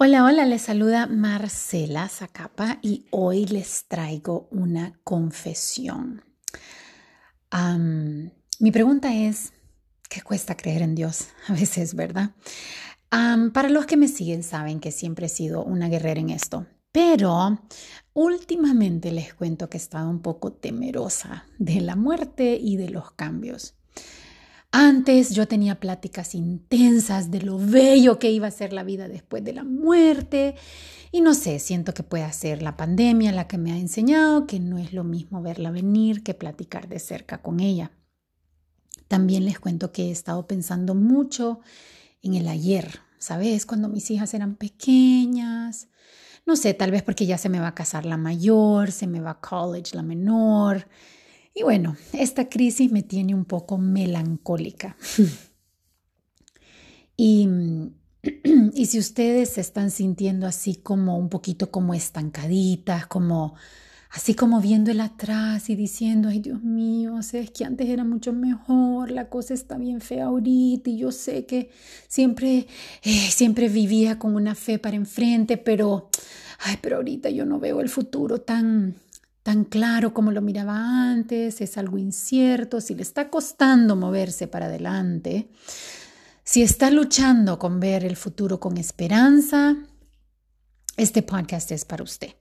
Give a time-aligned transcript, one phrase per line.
[0.00, 6.22] Hola, hola, les saluda Marcela Zacapa y hoy les traigo una confesión.
[8.60, 9.52] mi pregunta es,
[10.08, 11.30] ¿qué cuesta creer en Dios?
[11.48, 12.30] A veces, ¿verdad?
[13.10, 17.58] para los que me siguen saben que siempre he sido una guerrera en esto, pero
[18.12, 23.10] últimamente les cuento que he estado un poco temerosa de la muerte y de los
[23.10, 23.77] cambios.
[24.70, 29.42] Antes yo tenía pláticas intensas de lo bello que iba a ser la vida después
[29.42, 30.56] de la muerte.
[31.10, 34.60] Y no sé, siento que puede ser la pandemia la que me ha enseñado que
[34.60, 37.92] no es lo mismo verla venir que platicar de cerca con ella.
[39.08, 41.60] También les cuento que he estado pensando mucho
[42.22, 43.64] en el ayer, ¿sabes?
[43.64, 45.88] Cuando mis hijas eran pequeñas.
[46.44, 49.20] No sé, tal vez porque ya se me va a casar la mayor, se me
[49.20, 50.86] va a college la menor.
[51.58, 54.96] Y bueno, esta crisis me tiene un poco melancólica.
[57.16, 57.48] y,
[58.74, 63.56] y si ustedes se están sintiendo así como un poquito como estancaditas, como
[64.10, 67.88] así como viendo el atrás y diciendo, ay Dios mío, o sea, es que antes
[67.88, 71.72] era mucho mejor, la cosa está bien fea ahorita y yo sé que
[72.06, 72.68] siempre,
[73.02, 76.08] eh, siempre vivía con una fe para enfrente, pero,
[76.60, 78.94] ay, pero ahorita yo no veo el futuro tan,
[79.48, 84.66] tan claro como lo miraba antes, es algo incierto, si le está costando moverse para
[84.66, 85.48] adelante,
[86.44, 89.74] si está luchando con ver el futuro con esperanza,
[90.98, 92.34] este podcast es para usted.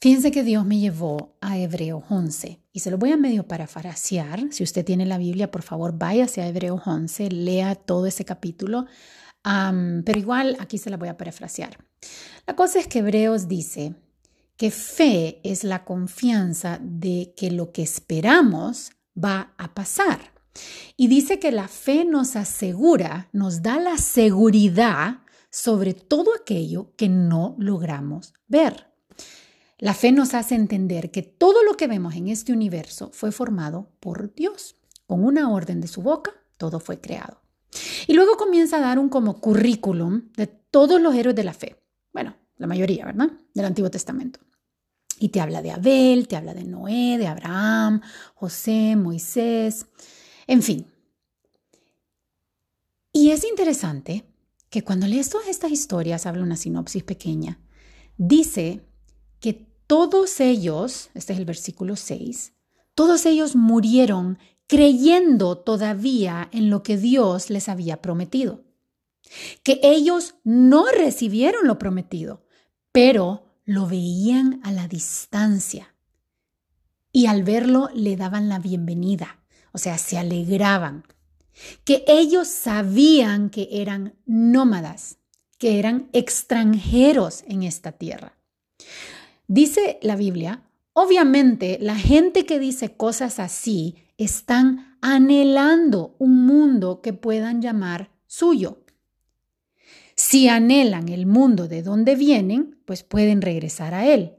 [0.00, 4.40] Fíjense que Dios me llevó a Hebreo 11 y se lo voy a medio parafrasear.
[4.52, 8.86] Si usted tiene la Biblia, por favor, váyase a Hebreo 11, lea todo ese capítulo,
[9.42, 11.76] pero igual aquí se la voy a parafrasear.
[12.46, 13.96] La cosa es que Hebreos dice,
[14.56, 20.32] que fe es la confianza de que lo que esperamos va a pasar.
[20.96, 25.18] Y dice que la fe nos asegura, nos da la seguridad
[25.50, 28.92] sobre todo aquello que no logramos ver.
[29.78, 33.90] La fe nos hace entender que todo lo que vemos en este universo fue formado
[34.00, 34.76] por Dios.
[35.06, 37.40] Con una orden de su boca, todo fue creado.
[38.06, 41.76] Y luego comienza a dar un como currículum de todos los héroes de la fe.
[42.12, 43.30] Bueno, la mayoría, ¿verdad?
[43.54, 44.40] Del Antiguo Testamento.
[45.18, 48.02] Y te habla de Abel, te habla de Noé, de Abraham,
[48.34, 49.86] José, Moisés,
[50.46, 50.86] en fin.
[53.12, 54.24] Y es interesante
[54.68, 57.58] que cuando lees todas estas historias, habla una sinopsis pequeña,
[58.18, 58.84] dice
[59.40, 62.52] que todos ellos, este es el versículo 6,
[62.94, 68.64] todos ellos murieron creyendo todavía en lo que Dios les había prometido.
[69.62, 72.44] Que ellos no recibieron lo prometido,
[72.92, 75.94] pero lo veían a la distancia
[77.12, 79.40] y al verlo le daban la bienvenida,
[79.72, 81.04] o sea, se alegraban,
[81.84, 85.18] que ellos sabían que eran nómadas,
[85.58, 88.38] que eran extranjeros en esta tierra.
[89.48, 90.62] Dice la Biblia,
[90.92, 98.85] obviamente la gente que dice cosas así están anhelando un mundo que puedan llamar suyo.
[100.16, 104.32] Si anhelan el mundo de donde vienen, pues pueden regresar a él.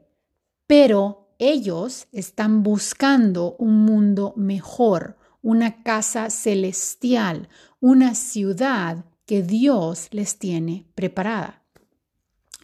[0.65, 7.47] Pero ellos están buscando un mundo mejor, una casa celestial,
[7.79, 11.63] una ciudad que Dios les tiene preparada.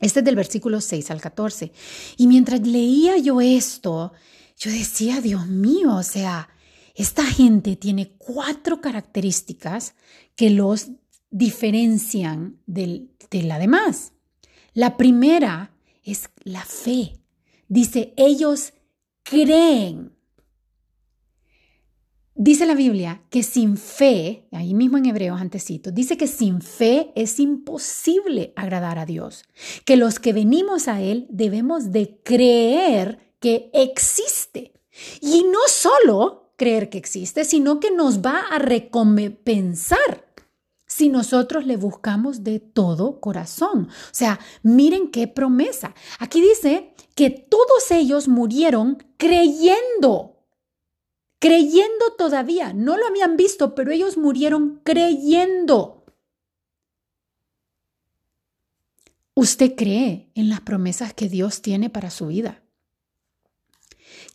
[0.01, 1.71] Este es del versículo 6 al 14.
[2.17, 4.13] Y mientras leía yo esto,
[4.57, 6.49] yo decía, Dios mío, o sea,
[6.95, 9.95] esta gente tiene cuatro características
[10.35, 10.89] que los
[11.33, 14.13] diferencian de la demás.
[14.73, 17.19] La primera es la fe.
[17.67, 18.73] Dice, ellos
[19.23, 20.13] creen.
[22.35, 27.11] Dice la Biblia que sin fe, ahí mismo en Hebreos antecito, dice que sin fe
[27.15, 29.43] es imposible agradar a Dios,
[29.85, 34.73] que los que venimos a Él debemos de creer que existe.
[35.21, 40.22] Y no solo creer que existe, sino que nos va a recompensar
[40.93, 43.89] si nosotros le buscamos de todo corazón.
[43.89, 45.95] O sea, miren qué promesa.
[46.19, 50.37] Aquí dice que todos ellos murieron creyendo.
[51.39, 52.73] Creyendo todavía.
[52.73, 56.05] No lo habían visto, pero ellos murieron creyendo.
[59.33, 62.61] ¿Usted cree en las promesas que Dios tiene para su vida?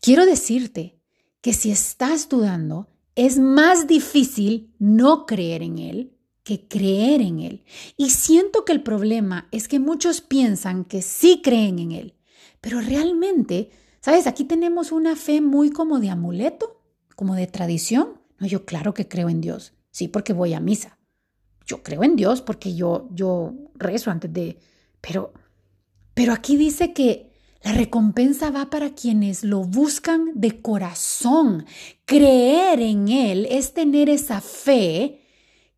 [0.00, 0.98] Quiero decirte
[1.40, 6.17] que si estás dudando, es más difícil no creer en Él
[6.48, 7.62] que creer en Él.
[7.98, 12.14] Y siento que el problema es que muchos piensan que sí creen en Él,
[12.62, 13.68] pero realmente,
[14.00, 14.26] ¿sabes?
[14.26, 16.80] Aquí tenemos una fe muy como de amuleto,
[17.16, 18.22] como de tradición.
[18.38, 20.98] No, yo claro que creo en Dios, sí, porque voy a misa.
[21.66, 24.58] Yo creo en Dios porque yo, yo rezo antes de
[25.02, 25.34] Pero,
[26.14, 27.30] pero aquí dice que
[27.62, 31.66] la recompensa va para quienes lo buscan de corazón.
[32.06, 35.20] Creer en Él es tener esa fe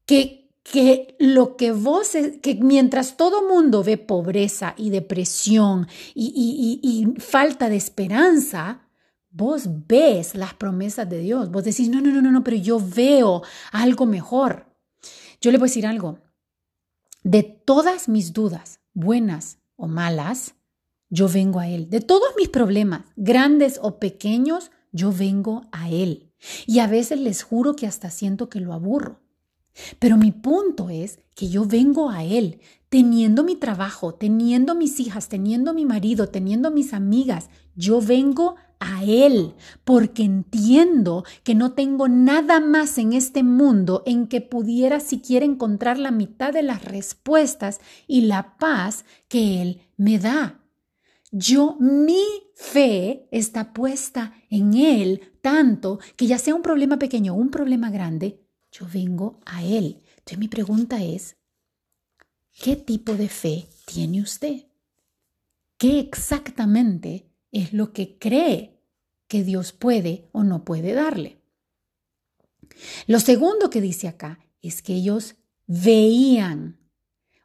[0.06, 0.39] que,
[0.70, 2.12] que lo que vos,
[2.42, 8.88] que mientras todo mundo ve pobreza y depresión y, y falta de esperanza,
[9.30, 11.50] vos ves las promesas de Dios.
[11.50, 14.66] Vos decís, no, no, no, no, pero yo veo algo mejor.
[15.40, 16.18] Yo le voy a decir algo.
[17.22, 20.54] De todas mis dudas, buenas o malas,
[21.08, 21.90] yo vengo a Él.
[21.90, 26.32] De todos mis problemas, grandes o pequeños, yo vengo a Él.
[26.66, 29.20] Y a veces les juro que hasta siento que lo aburro.
[29.98, 35.28] Pero mi punto es que yo vengo a Él, teniendo mi trabajo, teniendo mis hijas,
[35.28, 37.48] teniendo mi marido, teniendo mis amigas.
[37.76, 44.26] Yo vengo a Él porque entiendo que no tengo nada más en este mundo en
[44.26, 50.18] que pudiera siquiera encontrar la mitad de las respuestas y la paz que Él me
[50.18, 50.60] da.
[51.30, 52.24] Yo, mi
[52.56, 57.90] fe está puesta en Él tanto que ya sea un problema pequeño o un problema
[57.90, 58.39] grande,
[58.72, 60.02] yo vengo a Él.
[60.10, 61.36] Entonces mi pregunta es,
[62.52, 64.66] ¿qué tipo de fe tiene usted?
[65.76, 68.78] ¿Qué exactamente es lo que cree
[69.28, 71.40] que Dios puede o no puede darle?
[73.06, 76.80] Lo segundo que dice acá es que ellos veían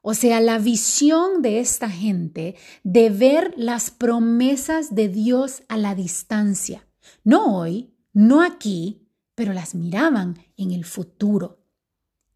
[0.08, 5.96] o sea, la visión de esta gente de ver las promesas de Dios a la
[5.96, 6.88] distancia.
[7.24, 9.05] No hoy, no aquí,
[9.36, 11.60] pero las miraban en el futuro.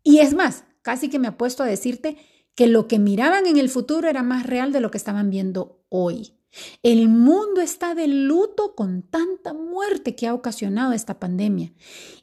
[0.04, 2.18] Y es más, casi que me apuesto a decirte
[2.56, 5.84] que lo que miraban en el futuro era más real de lo que estaban viendo
[5.90, 6.34] hoy.
[6.84, 11.74] El mundo está de luto con tanta muerte que ha ocasionado esta pandemia.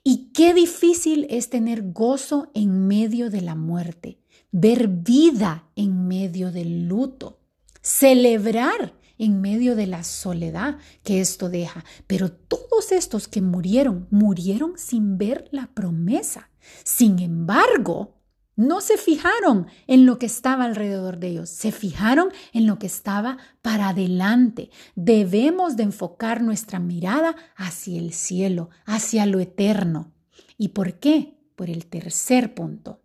[0.05, 4.19] Y qué difícil es tener gozo en medio de la muerte
[4.59, 7.41] ver vida en medio del luto,
[7.83, 11.85] celebrar en medio de la soledad que esto deja.
[12.07, 16.51] Pero todos estos que murieron, murieron sin ver la promesa.
[16.85, 18.17] Sin embargo,
[18.57, 22.87] no se fijaron en lo que estaba alrededor de ellos, se fijaron en lo que
[22.87, 24.71] estaba para adelante.
[24.95, 30.15] Debemos de enfocar nuestra mirada hacia el cielo, hacia lo eterno.
[30.57, 31.39] ¿Y por qué?
[31.55, 33.03] Por el tercer punto.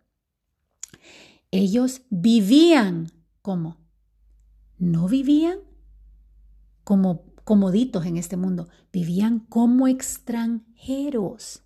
[1.50, 3.12] Ellos vivían
[3.42, 3.76] como,
[4.78, 5.58] no vivían
[6.84, 11.62] como comoditos en este mundo, vivían como extranjeros.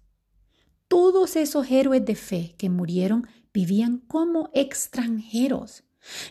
[0.88, 5.84] Todos esos héroes de fe que murieron vivían como extranjeros.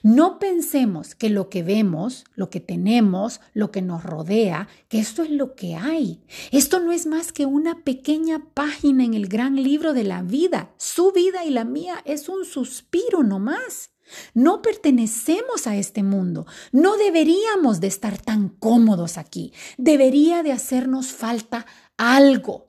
[0.03, 5.23] No pensemos que lo que vemos, lo que tenemos, lo que nos rodea, que esto
[5.23, 6.23] es lo que hay.
[6.51, 10.73] Esto no es más que una pequeña página en el gran libro de la vida.
[10.77, 13.94] Su vida y la mía es un suspiro nomás.
[14.33, 16.45] No pertenecemos a este mundo.
[16.71, 19.53] No deberíamos de estar tan cómodos aquí.
[19.77, 21.65] Debería de hacernos falta
[21.97, 22.65] algo.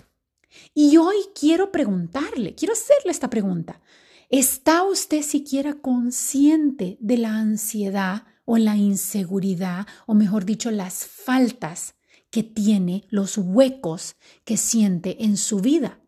[0.74, 3.80] Y hoy quiero preguntarle, quiero hacerle esta pregunta.
[4.28, 11.94] ¿Está usted siquiera consciente de la ansiedad o la inseguridad, o mejor dicho, las faltas
[12.30, 16.00] que tiene, los huecos que siente en su vida?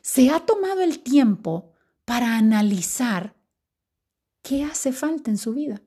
[0.00, 1.72] ¿Se ha tomado el tiempo
[2.04, 3.36] para analizar
[4.42, 5.82] qué hace falta en su vida?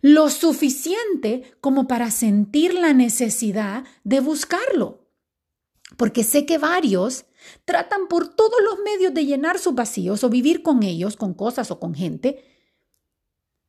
[0.00, 5.06] Lo suficiente como para sentir la necesidad de buscarlo.
[5.96, 7.26] Porque sé que varios
[7.64, 11.70] Tratan por todos los medios de llenar sus vacíos o vivir con ellos, con cosas
[11.70, 12.44] o con gente,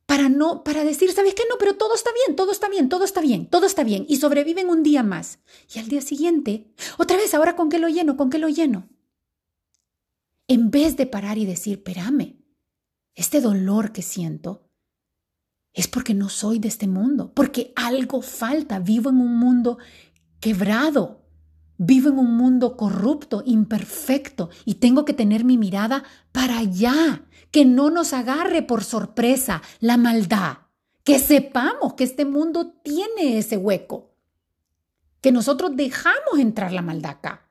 [0.06, 1.42] para no, para decir, ¿sabes qué?
[1.48, 4.16] No, pero todo está bien, todo está bien, todo está bien, todo está bien, y
[4.16, 5.40] sobreviven un día más.
[5.74, 8.88] Y al día siguiente, otra vez, ahora con qué lo lleno, con qué lo lleno.
[10.48, 12.36] En vez de parar y decir, espérame,
[13.16, 14.70] este dolor que siento
[15.72, 19.78] es porque no soy de este mundo, porque algo falta, vivo en un mundo
[20.38, 21.26] quebrado,
[21.78, 27.66] Vivo en un mundo corrupto, imperfecto, y tengo que tener mi mirada para allá, que
[27.66, 30.58] no nos agarre por sorpresa la maldad,
[31.04, 34.14] que sepamos que este mundo tiene ese hueco,
[35.20, 37.45] que nosotros dejamos entrar la maldad acá.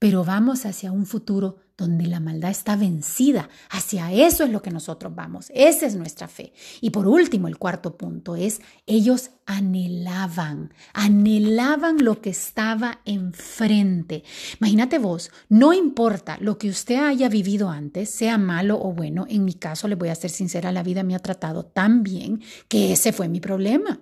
[0.00, 3.50] Pero vamos hacia un futuro donde la maldad está vencida.
[3.68, 5.52] Hacia eso es lo que nosotros vamos.
[5.54, 6.54] Esa es nuestra fe.
[6.80, 14.24] Y por último, el cuarto punto es, ellos anhelaban, anhelaban lo que estaba enfrente.
[14.58, 19.44] Imagínate vos, no importa lo que usted haya vivido antes, sea malo o bueno, en
[19.44, 22.92] mi caso, le voy a ser sincera, la vida me ha tratado tan bien que
[22.92, 24.00] ese fue mi problema.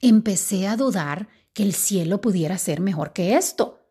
[0.00, 3.83] Empecé a dudar que el cielo pudiera ser mejor que esto.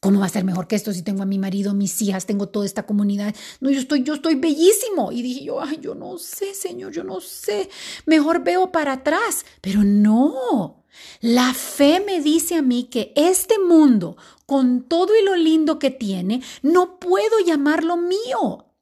[0.00, 2.48] ¿Cómo va a ser mejor que esto si tengo a mi marido, mis hijas, tengo
[2.48, 3.34] toda esta comunidad?
[3.60, 5.12] No, yo estoy, yo estoy bellísimo.
[5.12, 7.68] Y dije yo, ay, yo no sé, Señor, yo no sé.
[8.06, 9.44] Mejor veo para atrás.
[9.60, 10.84] Pero no.
[11.20, 14.16] La fe me dice a mí que este mundo,
[14.46, 18.72] con todo y lo lindo que tiene, no puedo llamarlo mío.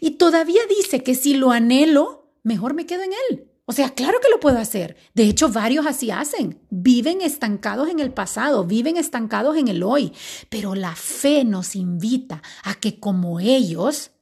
[0.00, 3.50] Y todavía dice que si lo anhelo, mejor me quedo en él.
[3.68, 4.96] O sea, claro que lo puedo hacer.
[5.12, 6.60] De hecho, varios así hacen.
[6.70, 10.12] Viven estancados en el pasado, viven estancados en el hoy.
[10.48, 14.12] Pero la fe nos invita a que como ellos,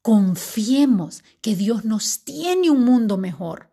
[0.00, 3.72] confiemos que Dios nos tiene un mundo mejor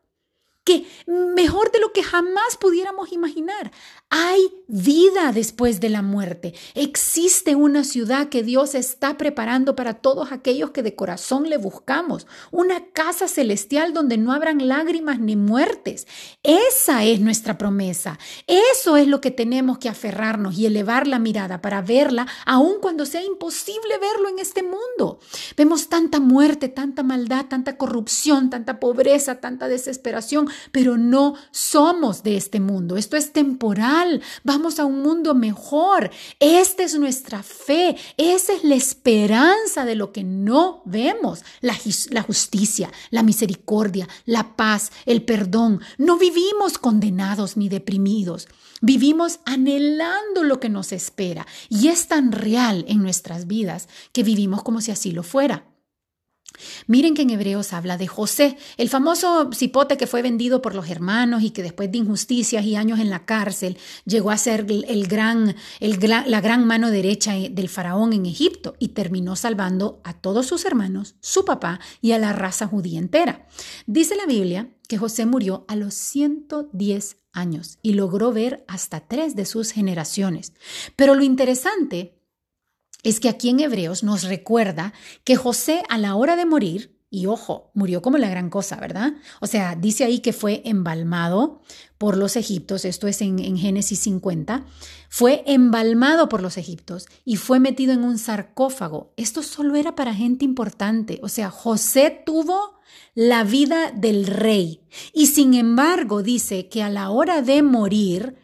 [0.70, 3.72] que mejor de lo que jamás pudiéramos imaginar.
[4.10, 6.54] Hay vida después de la muerte.
[6.76, 12.28] Existe una ciudad que Dios está preparando para todos aquellos que de corazón le buscamos.
[12.52, 16.08] Una casa celestial donde no habrán lágrimas ni muertes.
[16.44, 18.20] Esa es nuestra promesa.
[18.48, 23.06] Eso es lo que tenemos que aferrarnos y elevar la mirada para verla, aun cuando
[23.06, 25.20] sea imposible verlo en este mundo.
[25.58, 32.38] Vemos tanta muerte, tanta maldad, tanta corrupción, tanta pobreza, tanta desesperación pero no somos de
[32.38, 32.98] este mundo.
[32.98, 33.99] Esto es temporal.
[34.44, 36.12] Vamos a un mundo mejor.
[36.40, 37.96] Esta es nuestra fe.
[38.18, 41.44] Esa es la esperanza de lo que no vemos.
[41.62, 41.76] La,
[42.10, 45.82] la justicia, la misericordia, la paz, el perdón.
[45.98, 48.48] No vivimos condenados ni deprimidos.
[48.82, 54.64] Vivimos anhelando lo que nos espera y es tan real en nuestras vidas que vivimos
[54.64, 55.69] como si así lo fuera.
[56.88, 60.90] Miren que en Hebreos habla de José, el famoso cipote que fue vendido por los
[60.90, 65.08] hermanos y que después de injusticias y años en la cárcel llegó a ser el
[65.08, 70.66] gran, la gran mano derecha del faraón en Egipto y terminó salvando a todos sus
[70.66, 73.48] hermanos, su papá y a la raza judía entera.
[73.86, 79.36] Dice la Biblia que José murió a los 110 años y logró ver hasta tres
[79.36, 80.54] de sus generaciones.
[80.96, 82.19] Pero lo interesante
[83.04, 87.26] es que aquí en Hebreos nos recuerda que José a la hora de morir, y
[87.26, 89.14] ojo, murió como la gran cosa, ¿verdad?
[89.42, 91.62] O sea, dice ahí que fue embalmado
[91.98, 94.66] por los egiptos, esto es en, en, Génesis 50,
[95.10, 99.12] fue embalmado por los egiptos y fue metido en un sarcófago.
[99.18, 102.80] Esto solo era para gente importante, o sea, José tuvo
[103.16, 104.82] la vida del rey
[105.14, 108.36] y sin embargo dice que a la hora de morir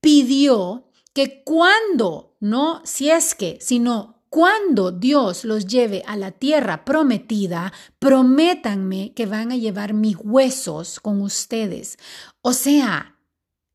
[0.00, 6.84] pidió que cuando, no si es que, sino cuando Dios los lleve a la tierra
[6.84, 11.98] prometida, prométanme que van a llevar mis huesos con ustedes.
[12.42, 13.16] O sea,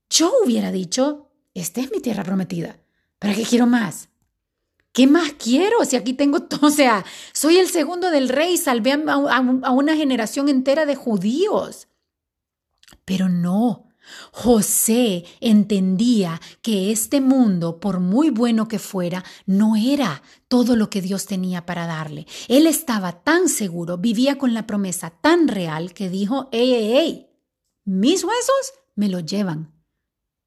[0.10, 2.78] yo hubiera dicho, esta es mi tierra prometida.
[3.20, 4.10] ¿Para qué quiero más?
[4.92, 5.86] ¿Qué más quiero?
[5.86, 9.96] Si aquí tengo todo, o sea, soy el segundo del rey, salvé a, a una
[9.96, 11.88] generación entera de judíos.
[13.06, 13.89] Pero no,
[14.32, 21.02] José entendía que este mundo, por muy bueno que fuera, no era todo lo que
[21.02, 22.28] Dios tenía para darle.
[22.48, 27.28] Él estaba tan seguro, vivía con la promesa tan real que dijo, ¡Ey, ey, ey!
[27.86, 29.74] Mis huesos me lo llevan.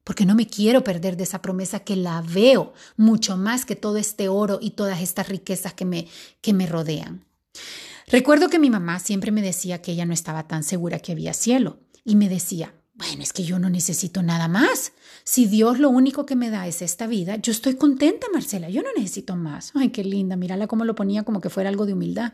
[0.03, 3.97] Porque no me quiero perder de esa promesa que la veo mucho más que todo
[3.97, 6.07] este oro y todas estas riquezas que me,
[6.41, 7.25] que me rodean.
[8.07, 11.33] Recuerdo que mi mamá siempre me decía que ella no estaba tan segura que había
[11.33, 14.93] cielo y me decía, bueno, es que yo no necesito nada más.
[15.23, 18.83] Si Dios lo único que me da es esta vida, yo estoy contenta, Marcela, yo
[18.83, 19.71] no necesito más.
[19.73, 22.33] Ay, qué linda, mírala cómo lo ponía como que fuera algo de humildad.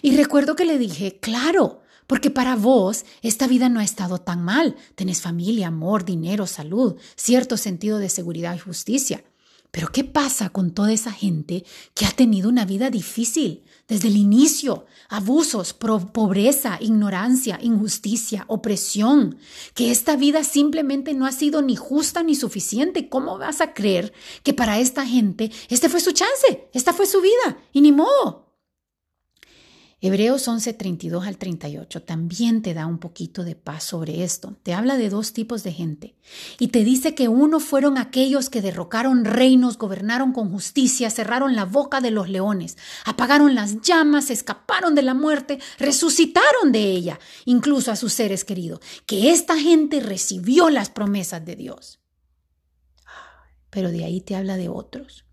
[0.00, 4.42] Y recuerdo que le dije, claro, porque para vos esta vida no ha estado tan
[4.42, 4.76] mal.
[4.94, 9.22] Tenés familia, amor, dinero, salud, cierto sentido de seguridad y justicia.
[9.72, 11.64] Pero ¿qué pasa con toda esa gente
[11.94, 14.84] que ha tenido una vida difícil desde el inicio?
[15.08, 19.38] Abusos, pobreza, ignorancia, injusticia, opresión.
[19.72, 23.08] Que esta vida simplemente no ha sido ni justa ni suficiente.
[23.08, 24.12] ¿Cómo vas a creer
[24.42, 26.68] que para esta gente este fue su chance?
[26.74, 27.56] Esta fue su vida.
[27.72, 28.41] Y ni modo.
[30.04, 34.56] Hebreos 11, 32 al 38 también te da un poquito de paz sobre esto.
[34.64, 36.16] Te habla de dos tipos de gente
[36.58, 41.66] y te dice que uno fueron aquellos que derrocaron reinos, gobernaron con justicia, cerraron la
[41.66, 47.92] boca de los leones, apagaron las llamas, escaparon de la muerte, resucitaron de ella, incluso
[47.92, 48.80] a sus seres queridos.
[49.06, 52.00] Que esta gente recibió las promesas de Dios.
[53.70, 55.26] Pero de ahí te habla de otros.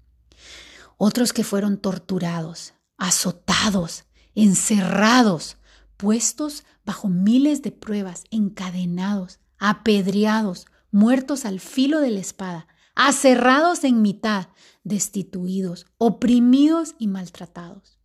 [0.98, 4.04] Otros que fueron torturados, azotados,
[4.36, 5.58] encerrados,
[5.98, 14.02] puestos bajo miles de pruebas, encadenados, apedreados, muertos al filo de la espada, aserrados en
[14.02, 14.48] mitad,
[14.84, 18.00] destituidos, oprimidos y maltratados.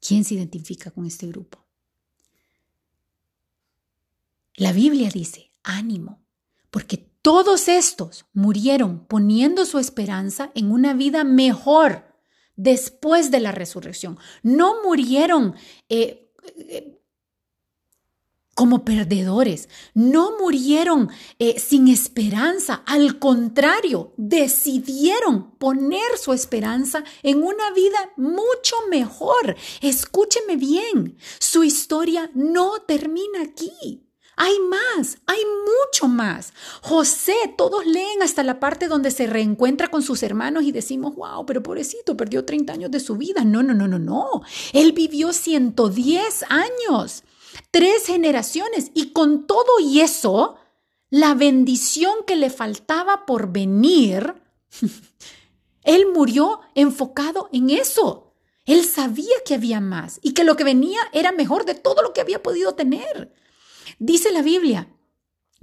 [0.00, 1.64] ¿Quién se identifica con este grupo?
[4.54, 6.24] La Biblia dice, ánimo,
[6.70, 12.05] porque Todos estos murieron poniendo su esperanza en una vida mejor
[12.56, 14.18] después de la resurrección.
[14.42, 15.54] No murieron
[15.88, 16.96] eh, eh,
[18.56, 27.70] como perdedores, no murieron eh, sin esperanza, al contrario, decidieron poner su esperanza en una
[27.72, 29.56] vida mucho mejor.
[29.82, 34.06] Escúcheme bien, su historia no termina aquí.
[34.38, 36.52] Hay más, hay mucho más.
[36.82, 41.46] José, todos leen hasta la parte donde se reencuentra con sus hermanos y decimos, wow,
[41.46, 43.44] pero pobrecito, perdió 30 años de su vida.
[43.44, 44.42] No, no, no, no, no.
[44.74, 47.24] Él vivió 110 años,
[47.70, 50.56] tres generaciones y con todo y eso,
[51.08, 54.34] la bendición que le faltaba por venir,
[55.82, 58.34] él murió enfocado en eso.
[58.66, 62.12] Él sabía que había más y que lo que venía era mejor de todo lo
[62.12, 63.32] que había podido tener.
[63.98, 64.88] Dice la Biblia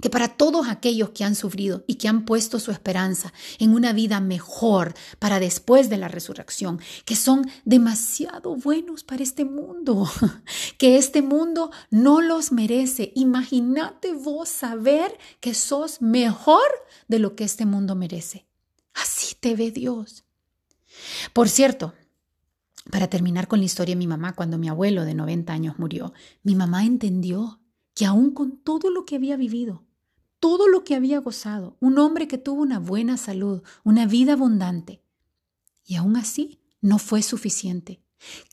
[0.00, 3.92] que para todos aquellos que han sufrido y que han puesto su esperanza en una
[3.92, 10.10] vida mejor para después de la resurrección, que son demasiado buenos para este mundo,
[10.78, 13.12] que este mundo no los merece.
[13.14, 16.68] Imagínate vos saber que sos mejor
[17.08, 18.46] de lo que este mundo merece.
[18.94, 20.24] Así te ve Dios.
[21.32, 21.94] Por cierto,
[22.90, 26.12] para terminar con la historia de mi mamá, cuando mi abuelo de 90 años murió,
[26.42, 27.60] mi mamá entendió
[27.94, 29.84] que aún con todo lo que había vivido,
[30.40, 35.02] todo lo que había gozado, un hombre que tuvo una buena salud, una vida abundante,
[35.86, 38.02] y aún así no fue suficiente.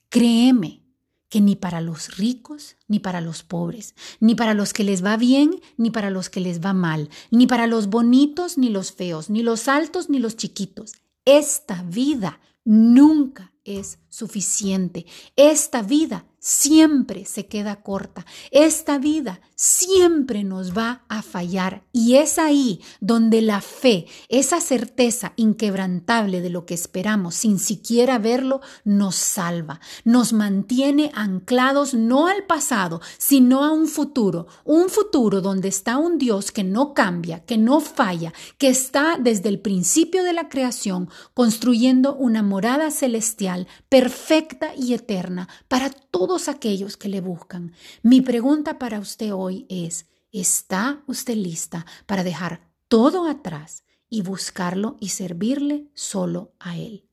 [0.10, 0.84] Créeme
[1.28, 5.18] que ni para los ricos, ni para los pobres, ni para los que les va
[5.18, 9.30] bien, ni para los que les va mal, ni para los bonitos, ni los feos,
[9.30, 10.94] ni los altos, ni los chiquitos,
[11.26, 15.06] esta vida nunca es suficiente.
[15.36, 18.26] Esta vida siempre se queda corta.
[18.50, 21.84] Esta vida siempre nos va a fallar.
[21.94, 28.18] Y es ahí donde la fe, esa certeza inquebrantable de lo que esperamos sin siquiera
[28.18, 29.80] verlo, nos salva.
[30.04, 34.48] Nos mantiene anclados no al pasado, sino a un futuro.
[34.66, 39.50] Un futuro donde está un Dios que no cambia, que no falla, que está desde
[39.50, 45.92] el principio de la creación construyendo una morada celestial perfecta y eterna para
[46.32, 47.74] todos aquellos que le buscan.
[48.04, 54.96] Mi pregunta para usted hoy es, ¿está usted lista para dejar todo atrás y buscarlo
[55.02, 57.06] y servirle solo a Él?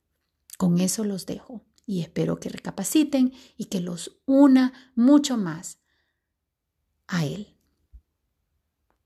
[0.57, 5.79] Con eso los dejo y espero que recapaciten y que los una mucho más
[7.05, 7.58] a Él.